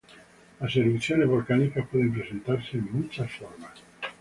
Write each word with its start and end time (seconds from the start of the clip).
Las 0.59 0.75
erupciones 0.77 1.27
volcánicas 1.27 1.85
pueden 1.87 2.11
presentarse 2.11 2.75
en 2.75 2.91
muchas 2.91 3.31
formas. 3.33 3.83